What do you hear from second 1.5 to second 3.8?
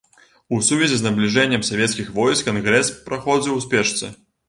савецкіх войск кангрэс праходзіў у